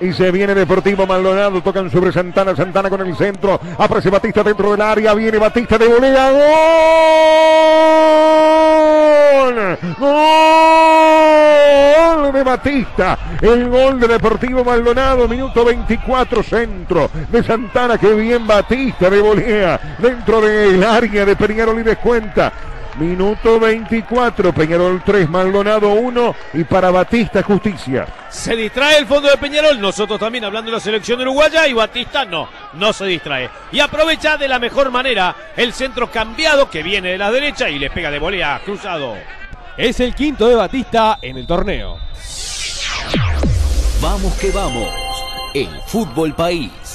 Y 0.00 0.12
se 0.14 0.30
viene 0.30 0.54
Deportivo 0.54 1.06
Maldonado. 1.06 1.60
Tocan 1.62 1.90
sobre 1.90 2.10
Santana. 2.12 2.56
Santana 2.56 2.88
con 2.88 3.06
el 3.06 3.14
centro. 3.16 3.60
Aparece 3.78 4.08
Batista 4.08 4.42
dentro 4.42 4.70
del 4.70 4.80
área. 4.80 5.12
Viene 5.14 5.36
Batista 5.38 5.76
de 5.76 5.88
volea. 5.88 6.30
¡Gol! 9.50 9.78
¡Gol 12.18 12.32
de 12.32 12.42
Batista! 12.42 13.18
El 13.42 13.68
gol 13.68 14.00
de 14.00 14.08
Deportivo 14.08 14.64
Maldonado. 14.64 15.28
Minuto 15.28 15.64
24. 15.64 16.42
Centro 16.42 17.10
de 17.30 17.42
Santana. 17.42 17.98
Que 17.98 18.14
bien 18.14 18.46
Batista 18.46 19.10
de 19.10 19.20
volea. 19.20 19.78
Dentro 19.98 20.40
del 20.40 20.82
área 20.82 21.26
de 21.26 21.36
Peñarol 21.36 21.78
y 21.80 21.82
descuenta. 21.82 22.50
Minuto 22.98 23.60
24, 23.60 24.52
Peñarol 24.52 25.02
3, 25.04 25.28
Maldonado 25.30 25.92
1 25.92 26.34
y 26.54 26.64
para 26.64 26.90
Batista 26.90 27.42
Justicia. 27.42 28.06
Se 28.28 28.56
distrae 28.56 28.98
el 28.98 29.06
fondo 29.06 29.28
de 29.28 29.36
Peñarol, 29.36 29.80
nosotros 29.80 30.18
también 30.18 30.44
hablando 30.44 30.70
de 30.70 30.76
la 30.76 30.80
selección 30.80 31.20
uruguaya 31.20 31.66
y 31.66 31.72
Batista 31.72 32.24
no, 32.24 32.48
no 32.74 32.92
se 32.92 33.06
distrae. 33.06 33.48
Y 33.72 33.80
aprovecha 33.80 34.36
de 34.36 34.48
la 34.48 34.58
mejor 34.58 34.90
manera 34.90 35.34
el 35.56 35.72
centro 35.72 36.10
cambiado 36.10 36.68
que 36.68 36.82
viene 36.82 37.10
de 37.10 37.18
la 37.18 37.30
derecha 37.30 37.70
y 37.70 37.78
le 37.78 37.90
pega 37.90 38.10
de 38.10 38.18
volea 38.18 38.60
cruzado. 38.64 39.16
Es 39.76 40.00
el 40.00 40.14
quinto 40.14 40.48
de 40.48 40.56
Batista 40.56 41.18
en 41.22 41.38
el 41.38 41.46
torneo. 41.46 41.98
Vamos 44.02 44.34
que 44.34 44.50
vamos, 44.50 44.88
el 45.54 45.68
fútbol 45.86 46.34
país. 46.34 46.90